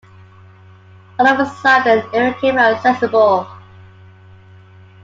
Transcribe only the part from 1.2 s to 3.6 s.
of a sudden it became accessible.